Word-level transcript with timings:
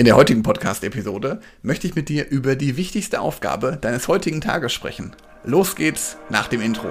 In 0.00 0.04
der 0.04 0.14
heutigen 0.14 0.44
Podcast-Episode 0.44 1.40
möchte 1.60 1.88
ich 1.88 1.96
mit 1.96 2.08
dir 2.08 2.28
über 2.28 2.54
die 2.54 2.76
wichtigste 2.76 3.20
Aufgabe 3.20 3.76
deines 3.80 4.06
heutigen 4.06 4.40
Tages 4.40 4.72
sprechen. 4.72 5.10
Los 5.42 5.74
geht's 5.74 6.16
nach 6.30 6.46
dem 6.46 6.60
Intro. 6.60 6.90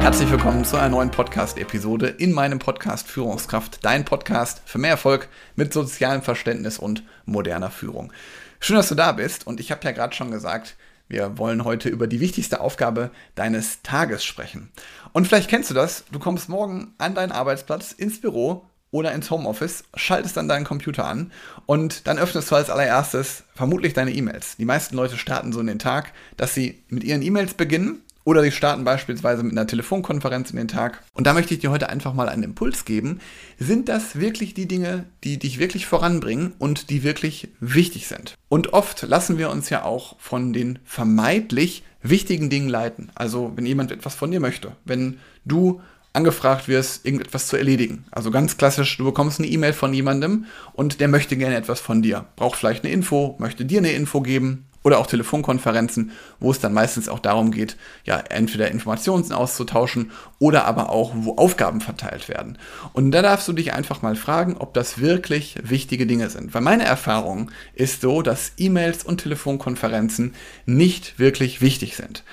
Herzlich 0.00 0.30
willkommen 0.30 0.64
zu 0.64 0.76
einer 0.76 0.90
neuen 0.90 1.10
Podcast-Episode 1.10 2.06
in 2.06 2.32
meinem 2.32 2.60
Podcast 2.60 3.08
Führungskraft, 3.08 3.84
dein 3.84 4.04
Podcast 4.04 4.62
für 4.66 4.78
mehr 4.78 4.92
Erfolg 4.92 5.28
mit 5.56 5.72
sozialem 5.72 6.22
Verständnis 6.22 6.78
und 6.78 7.02
moderner 7.26 7.72
Führung. 7.72 8.12
Schön, 8.60 8.76
dass 8.76 8.88
du 8.88 8.94
da 8.94 9.12
bist 9.12 9.46
und 9.46 9.60
ich 9.60 9.70
habe 9.70 9.84
ja 9.84 9.92
gerade 9.92 10.14
schon 10.14 10.30
gesagt, 10.30 10.76
wir 11.08 11.38
wollen 11.38 11.64
heute 11.64 11.88
über 11.88 12.06
die 12.06 12.20
wichtigste 12.20 12.60
Aufgabe 12.60 13.10
deines 13.34 13.82
Tages 13.82 14.24
sprechen. 14.24 14.70
Und 15.12 15.26
vielleicht 15.26 15.48
kennst 15.48 15.70
du 15.70 15.74
das, 15.74 16.04
du 16.10 16.18
kommst 16.18 16.48
morgen 16.48 16.94
an 16.98 17.14
deinen 17.14 17.32
Arbeitsplatz, 17.32 17.92
ins 17.92 18.20
Büro 18.20 18.66
oder 18.90 19.12
ins 19.12 19.30
Homeoffice, 19.30 19.84
schaltest 19.94 20.36
dann 20.36 20.48
deinen 20.48 20.64
Computer 20.64 21.06
an 21.06 21.32
und 21.66 22.06
dann 22.06 22.18
öffnest 22.18 22.50
du 22.50 22.56
als 22.56 22.68
allererstes 22.68 23.44
vermutlich 23.54 23.94
deine 23.94 24.12
E-Mails. 24.12 24.56
Die 24.56 24.64
meisten 24.64 24.96
Leute 24.96 25.16
starten 25.16 25.52
so 25.52 25.60
in 25.60 25.66
den 25.66 25.78
Tag, 25.78 26.12
dass 26.36 26.54
sie 26.54 26.82
mit 26.88 27.04
ihren 27.04 27.22
E-Mails 27.22 27.54
beginnen 27.54 28.02
oder 28.28 28.42
sie 28.42 28.52
starten 28.52 28.84
beispielsweise 28.84 29.42
mit 29.42 29.52
einer 29.52 29.66
Telefonkonferenz 29.66 30.50
in 30.50 30.58
den 30.58 30.68
Tag. 30.68 31.02
Und 31.14 31.26
da 31.26 31.32
möchte 31.32 31.54
ich 31.54 31.60
dir 31.60 31.70
heute 31.70 31.88
einfach 31.88 32.12
mal 32.12 32.28
einen 32.28 32.42
Impuls 32.42 32.84
geben. 32.84 33.20
Sind 33.58 33.88
das 33.88 34.20
wirklich 34.20 34.52
die 34.52 34.68
Dinge, 34.68 35.06
die 35.24 35.38
dich 35.38 35.58
wirklich 35.58 35.86
voranbringen 35.86 36.52
und 36.58 36.90
die 36.90 37.04
wirklich 37.04 37.48
wichtig 37.58 38.06
sind? 38.06 38.34
Und 38.50 38.74
oft 38.74 39.00
lassen 39.00 39.38
wir 39.38 39.48
uns 39.48 39.70
ja 39.70 39.82
auch 39.82 40.20
von 40.20 40.52
den 40.52 40.78
vermeintlich 40.84 41.84
wichtigen 42.02 42.50
Dingen 42.50 42.68
leiten. 42.68 43.10
Also 43.14 43.52
wenn 43.56 43.64
jemand 43.64 43.92
etwas 43.92 44.14
von 44.14 44.30
dir 44.30 44.40
möchte, 44.40 44.72
wenn 44.84 45.20
du 45.46 45.80
angefragt 46.12 46.68
wirst, 46.68 47.06
irgendetwas 47.06 47.46
zu 47.46 47.56
erledigen. 47.56 48.04
Also 48.10 48.30
ganz 48.30 48.58
klassisch, 48.58 48.94
du 48.98 49.04
bekommst 49.04 49.38
eine 49.38 49.48
E-Mail 49.48 49.72
von 49.72 49.94
jemandem 49.94 50.44
und 50.74 51.00
der 51.00 51.08
möchte 51.08 51.38
gerne 51.38 51.56
etwas 51.56 51.80
von 51.80 52.02
dir. 52.02 52.26
Braucht 52.36 52.58
vielleicht 52.58 52.84
eine 52.84 52.92
Info, 52.92 53.36
möchte 53.38 53.64
dir 53.64 53.78
eine 53.78 53.92
Info 53.92 54.20
geben 54.20 54.67
oder 54.88 54.98
auch 55.00 55.06
Telefonkonferenzen, 55.06 56.12
wo 56.40 56.50
es 56.50 56.60
dann 56.60 56.72
meistens 56.72 57.10
auch 57.10 57.18
darum 57.18 57.50
geht, 57.50 57.76
ja, 58.04 58.18
entweder 58.18 58.70
Informationen 58.70 59.30
auszutauschen 59.32 60.12
oder 60.38 60.64
aber 60.64 60.88
auch, 60.88 61.12
wo 61.14 61.36
Aufgaben 61.36 61.82
verteilt 61.82 62.30
werden. 62.30 62.56
Und 62.94 63.10
da 63.10 63.20
darfst 63.20 63.46
du 63.48 63.52
dich 63.52 63.74
einfach 63.74 64.00
mal 64.00 64.16
fragen, 64.16 64.56
ob 64.56 64.72
das 64.72 64.98
wirklich 64.98 65.56
wichtige 65.62 66.06
Dinge 66.06 66.30
sind. 66.30 66.54
Weil 66.54 66.62
meine 66.62 66.84
Erfahrung 66.84 67.50
ist 67.74 68.00
so, 68.00 68.22
dass 68.22 68.52
E-Mails 68.56 69.04
und 69.04 69.20
Telefonkonferenzen 69.20 70.34
nicht 70.64 71.18
wirklich 71.18 71.60
wichtig 71.60 71.94
sind. 71.94 72.24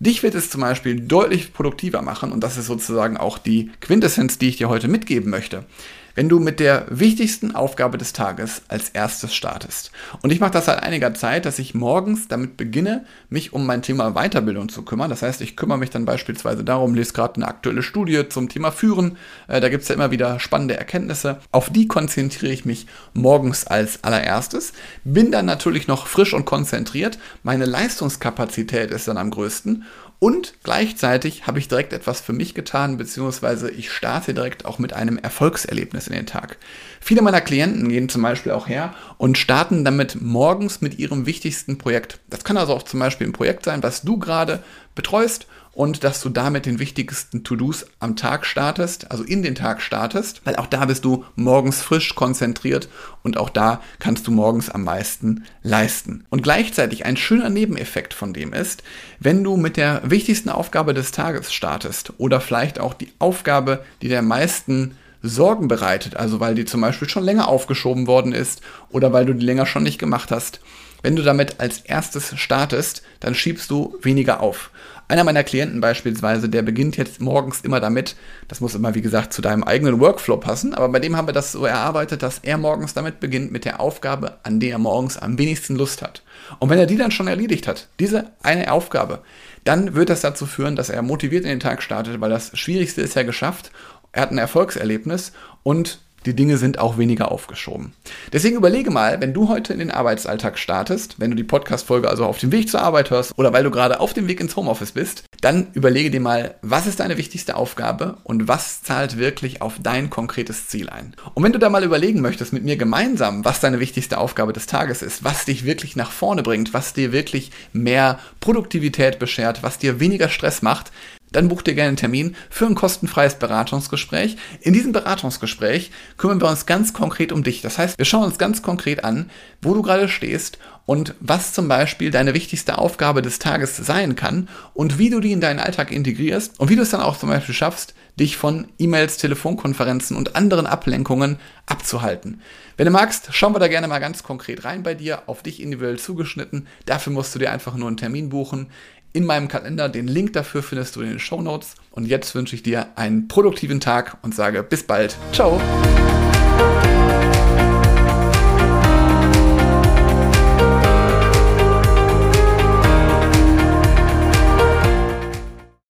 Dich 0.00 0.22
wird 0.22 0.34
es 0.34 0.48
zum 0.48 0.62
Beispiel 0.62 0.98
deutlich 0.98 1.52
produktiver 1.52 2.00
machen 2.00 2.32
und 2.32 2.42
das 2.42 2.56
ist 2.56 2.66
sozusagen 2.66 3.18
auch 3.18 3.36
die 3.36 3.70
Quintessenz, 3.80 4.38
die 4.38 4.48
ich 4.48 4.56
dir 4.56 4.70
heute 4.70 4.88
mitgeben 4.88 5.28
möchte 5.28 5.66
wenn 6.14 6.28
du 6.28 6.40
mit 6.40 6.60
der 6.60 6.86
wichtigsten 6.90 7.54
Aufgabe 7.54 7.98
des 7.98 8.12
Tages 8.12 8.62
als 8.68 8.90
erstes 8.90 9.34
startest. 9.34 9.92
Und 10.22 10.32
ich 10.32 10.40
mache 10.40 10.52
das 10.52 10.66
seit 10.66 10.82
einiger 10.82 11.14
Zeit, 11.14 11.46
dass 11.46 11.58
ich 11.58 11.74
morgens 11.74 12.28
damit 12.28 12.56
beginne, 12.56 13.04
mich 13.30 13.52
um 13.52 13.66
mein 13.66 13.82
Thema 13.82 14.12
Weiterbildung 14.12 14.68
zu 14.68 14.82
kümmern. 14.82 15.10
Das 15.10 15.22
heißt, 15.22 15.40
ich 15.40 15.56
kümmere 15.56 15.78
mich 15.78 15.90
dann 15.90 16.04
beispielsweise 16.04 16.64
darum, 16.64 16.94
lese 16.94 17.12
gerade 17.12 17.36
eine 17.36 17.48
aktuelle 17.48 17.82
Studie 17.82 18.28
zum 18.28 18.48
Thema 18.48 18.70
Führen. 18.72 19.16
Äh, 19.46 19.60
da 19.60 19.68
gibt 19.68 19.82
es 19.82 19.88
ja 19.88 19.94
immer 19.94 20.10
wieder 20.10 20.40
spannende 20.40 20.76
Erkenntnisse. 20.76 21.38
Auf 21.52 21.70
die 21.70 21.88
konzentriere 21.88 22.52
ich 22.52 22.64
mich 22.64 22.86
morgens 23.14 23.66
als 23.66 24.04
allererstes. 24.04 24.72
Bin 25.04 25.30
dann 25.30 25.46
natürlich 25.46 25.88
noch 25.88 26.06
frisch 26.06 26.34
und 26.34 26.44
konzentriert. 26.44 27.18
Meine 27.42 27.64
Leistungskapazität 27.64 28.90
ist 28.90 29.08
dann 29.08 29.18
am 29.18 29.30
größten. 29.30 29.84
Und 30.20 30.54
gleichzeitig 30.64 31.46
habe 31.46 31.60
ich 31.60 31.68
direkt 31.68 31.92
etwas 31.92 32.20
für 32.20 32.32
mich 32.32 32.54
getan, 32.54 32.96
beziehungsweise 32.96 33.70
ich 33.70 33.92
starte 33.92 34.34
direkt 34.34 34.64
auch 34.64 34.80
mit 34.80 34.92
einem 34.92 35.16
Erfolgserlebnis 35.16 36.08
in 36.08 36.14
den 36.14 36.26
Tag. 36.26 36.56
Viele 37.00 37.22
meiner 37.22 37.40
Klienten 37.40 37.88
gehen 37.88 38.08
zum 38.08 38.22
Beispiel 38.22 38.50
auch 38.50 38.68
her 38.68 38.94
und 39.16 39.38
starten 39.38 39.84
damit 39.84 40.20
morgens 40.20 40.80
mit 40.80 40.98
ihrem 40.98 41.26
wichtigsten 41.26 41.78
Projekt. 41.78 42.18
Das 42.28 42.42
kann 42.42 42.56
also 42.56 42.74
auch 42.74 42.82
zum 42.82 42.98
Beispiel 42.98 43.28
ein 43.28 43.32
Projekt 43.32 43.64
sein, 43.64 43.84
was 43.84 44.02
du 44.02 44.18
gerade 44.18 44.64
betreust 44.98 45.46
und 45.72 46.02
dass 46.02 46.20
du 46.20 46.28
damit 46.28 46.66
den 46.66 46.80
wichtigsten 46.80 47.44
To-Dos 47.44 47.86
am 48.00 48.16
Tag 48.16 48.44
startest, 48.44 49.12
also 49.12 49.22
in 49.22 49.44
den 49.44 49.54
Tag 49.54 49.80
startest, 49.80 50.40
weil 50.44 50.56
auch 50.56 50.66
da 50.66 50.86
bist 50.86 51.04
du 51.04 51.24
morgens 51.36 51.80
frisch 51.80 52.16
konzentriert 52.16 52.88
und 53.22 53.36
auch 53.36 53.48
da 53.48 53.80
kannst 54.00 54.26
du 54.26 54.32
morgens 54.32 54.70
am 54.70 54.82
meisten 54.82 55.44
leisten. 55.62 56.24
Und 56.30 56.42
gleichzeitig 56.42 57.06
ein 57.06 57.16
schöner 57.16 57.48
Nebeneffekt 57.48 58.12
von 58.12 58.32
dem 58.32 58.52
ist, 58.52 58.82
wenn 59.20 59.44
du 59.44 59.56
mit 59.56 59.76
der 59.76 60.02
wichtigsten 60.02 60.48
Aufgabe 60.48 60.94
des 60.94 61.12
Tages 61.12 61.54
startest 61.54 62.12
oder 62.18 62.40
vielleicht 62.40 62.80
auch 62.80 62.92
die 62.92 63.12
Aufgabe, 63.20 63.84
die 64.02 64.08
der 64.08 64.22
meisten 64.22 64.96
Sorgen 65.28 65.68
bereitet, 65.68 66.16
also 66.16 66.40
weil 66.40 66.54
die 66.54 66.64
zum 66.64 66.80
Beispiel 66.80 67.08
schon 67.08 67.24
länger 67.24 67.48
aufgeschoben 67.48 68.06
worden 68.06 68.32
ist 68.32 68.62
oder 68.90 69.12
weil 69.12 69.26
du 69.26 69.34
die 69.34 69.46
länger 69.46 69.66
schon 69.66 69.82
nicht 69.82 69.98
gemacht 69.98 70.30
hast. 70.30 70.60
Wenn 71.02 71.14
du 71.14 71.22
damit 71.22 71.60
als 71.60 71.80
erstes 71.80 72.36
startest, 72.36 73.02
dann 73.20 73.34
schiebst 73.34 73.70
du 73.70 73.96
weniger 74.02 74.40
auf. 74.40 74.70
Einer 75.10 75.24
meiner 75.24 75.44
Klienten 75.44 75.80
beispielsweise, 75.80 76.50
der 76.50 76.60
beginnt 76.60 76.98
jetzt 76.98 77.20
morgens 77.20 77.62
immer 77.62 77.80
damit, 77.80 78.14
das 78.46 78.60
muss 78.60 78.74
immer 78.74 78.94
wie 78.94 79.00
gesagt 79.00 79.32
zu 79.32 79.40
deinem 79.40 79.64
eigenen 79.64 80.00
Workflow 80.00 80.36
passen, 80.36 80.74
aber 80.74 80.90
bei 80.90 81.00
dem 81.00 81.16
haben 81.16 81.26
wir 81.28 81.32
das 81.32 81.52
so 81.52 81.64
erarbeitet, 81.64 82.22
dass 82.22 82.40
er 82.40 82.58
morgens 82.58 82.92
damit 82.92 83.18
beginnt 83.18 83.50
mit 83.50 83.64
der 83.64 83.80
Aufgabe, 83.80 84.38
an 84.42 84.60
der 84.60 84.72
er 84.72 84.78
morgens 84.78 85.16
am 85.16 85.38
wenigsten 85.38 85.76
Lust 85.76 86.02
hat. 86.02 86.22
Und 86.58 86.68
wenn 86.68 86.78
er 86.78 86.84
die 86.84 86.98
dann 86.98 87.10
schon 87.10 87.26
erledigt 87.26 87.66
hat, 87.66 87.88
diese 88.00 88.26
eine 88.42 88.70
Aufgabe, 88.70 89.22
dann 89.64 89.94
wird 89.94 90.10
das 90.10 90.20
dazu 90.20 90.44
führen, 90.44 90.76
dass 90.76 90.90
er 90.90 91.00
motiviert 91.00 91.44
in 91.44 91.50
den 91.50 91.60
Tag 91.60 91.82
startet, 91.82 92.20
weil 92.20 92.30
das 92.30 92.50
Schwierigste 92.58 93.00
ist 93.00 93.16
ja 93.16 93.22
geschafft. 93.22 93.70
Er 94.12 94.22
hat 94.22 94.30
ein 94.30 94.38
Erfolgserlebnis 94.38 95.32
und 95.62 96.00
die 96.26 96.34
Dinge 96.34 96.58
sind 96.58 96.78
auch 96.78 96.98
weniger 96.98 97.30
aufgeschoben. 97.30 97.92
Deswegen 98.32 98.56
überlege 98.56 98.90
mal, 98.90 99.20
wenn 99.20 99.32
du 99.32 99.48
heute 99.48 99.72
in 99.72 99.78
den 99.78 99.90
Arbeitsalltag 99.90 100.58
startest, 100.58 101.20
wenn 101.20 101.30
du 101.30 101.36
die 101.36 101.44
Podcast-Folge 101.44 102.10
also 102.10 102.24
auf 102.24 102.38
dem 102.38 102.52
Weg 102.52 102.68
zur 102.68 102.82
Arbeit 102.82 103.10
hörst 103.10 103.32
oder 103.38 103.52
weil 103.52 103.64
du 103.64 103.70
gerade 103.70 104.00
auf 104.00 104.14
dem 104.14 104.28
Weg 104.28 104.40
ins 104.40 104.56
Homeoffice 104.56 104.92
bist, 104.92 105.24
dann 105.40 105.68
überlege 105.74 106.10
dir 106.10 106.20
mal, 106.20 106.56
was 106.62 106.86
ist 106.86 107.00
deine 107.00 107.16
wichtigste 107.16 107.56
Aufgabe 107.56 108.18
und 108.24 108.48
was 108.48 108.82
zahlt 108.82 109.16
wirklich 109.16 109.62
auf 109.62 109.76
dein 109.80 110.10
konkretes 110.10 110.66
Ziel 110.66 110.90
ein. 110.90 111.14
Und 111.34 111.44
wenn 111.44 111.52
du 111.52 111.58
da 111.58 111.70
mal 111.70 111.84
überlegen 111.84 112.20
möchtest 112.20 112.52
mit 112.52 112.64
mir 112.64 112.76
gemeinsam, 112.76 113.44
was 113.44 113.60
deine 113.60 113.78
wichtigste 113.78 114.18
Aufgabe 114.18 114.52
des 114.52 114.66
Tages 114.66 115.02
ist, 115.02 115.22
was 115.22 115.44
dich 115.44 115.64
wirklich 115.64 115.94
nach 115.94 116.10
vorne 116.10 116.42
bringt, 116.42 116.74
was 116.74 116.92
dir 116.92 117.12
wirklich 117.12 117.52
mehr 117.72 118.18
Produktivität 118.40 119.18
beschert, 119.18 119.62
was 119.62 119.78
dir 119.78 120.00
weniger 120.00 120.28
Stress 120.28 120.62
macht, 120.62 120.90
dann 121.32 121.48
buch 121.48 121.62
dir 121.62 121.74
gerne 121.74 121.88
einen 121.88 121.96
Termin 121.96 122.36
für 122.50 122.66
ein 122.66 122.74
kostenfreies 122.74 123.36
Beratungsgespräch. 123.36 124.36
In 124.60 124.72
diesem 124.72 124.92
Beratungsgespräch 124.92 125.90
kümmern 126.16 126.40
wir 126.40 126.48
uns 126.48 126.66
ganz 126.66 126.92
konkret 126.92 127.32
um 127.32 127.42
dich. 127.42 127.60
Das 127.60 127.78
heißt, 127.78 127.98
wir 127.98 128.04
schauen 128.04 128.24
uns 128.24 128.38
ganz 128.38 128.62
konkret 128.62 129.04
an, 129.04 129.30
wo 129.60 129.74
du 129.74 129.82
gerade 129.82 130.08
stehst 130.08 130.58
und 130.88 131.14
was 131.20 131.52
zum 131.52 131.68
Beispiel 131.68 132.10
deine 132.10 132.32
wichtigste 132.32 132.78
Aufgabe 132.78 133.20
des 133.20 133.38
Tages 133.38 133.76
sein 133.76 134.16
kann 134.16 134.48
und 134.72 134.98
wie 134.98 135.10
du 135.10 135.20
die 135.20 135.32
in 135.32 135.40
deinen 135.42 135.58
Alltag 135.58 135.90
integrierst 135.90 136.58
und 136.58 136.70
wie 136.70 136.76
du 136.76 136.82
es 136.82 136.90
dann 136.90 137.02
auch 137.02 137.18
zum 137.18 137.28
Beispiel 137.28 137.54
schaffst, 137.54 137.94
dich 138.18 138.38
von 138.38 138.68
E-Mails, 138.78 139.18
Telefonkonferenzen 139.18 140.16
und 140.16 140.34
anderen 140.34 140.66
Ablenkungen 140.66 141.38
abzuhalten. 141.66 142.40
Wenn 142.78 142.86
du 142.86 142.90
magst, 142.90 143.28
schauen 143.32 143.54
wir 143.54 143.58
da 143.58 143.68
gerne 143.68 143.86
mal 143.86 143.98
ganz 143.98 144.22
konkret 144.22 144.64
rein 144.64 144.82
bei 144.82 144.94
dir, 144.94 145.28
auf 145.28 145.42
dich 145.42 145.60
individuell 145.60 145.98
zugeschnitten. 145.98 146.66
Dafür 146.86 147.12
musst 147.12 147.34
du 147.34 147.38
dir 147.38 147.52
einfach 147.52 147.74
nur 147.74 147.88
einen 147.88 147.96
Termin 147.96 148.30
buchen 148.30 148.68
in 149.12 149.24
meinem 149.24 149.48
Kalender. 149.48 149.88
Den 149.88 150.08
Link 150.08 150.32
dafür 150.32 150.62
findest 150.62 150.96
du 150.96 151.00
in 151.00 151.08
den 151.08 151.18
Show 151.18 151.40
Notes. 151.40 151.74
Und 151.90 152.06
jetzt 152.06 152.34
wünsche 152.34 152.54
ich 152.54 152.62
dir 152.62 152.88
einen 152.96 153.28
produktiven 153.28 153.80
Tag 153.80 154.18
und 154.22 154.34
sage 154.34 154.62
bis 154.62 154.82
bald. 154.82 155.16
Ciao. 155.32 155.60